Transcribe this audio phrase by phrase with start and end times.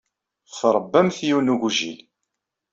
[0.59, 1.99] Tṛebbamt yiwen n ugujil.